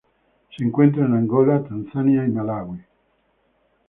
Se 0.57 0.63
encuentra 0.63 1.05
en 1.05 1.13
Angola, 1.13 1.63
Tanzania 1.63 2.25
y 2.25 2.29
Malaui. 2.31 2.79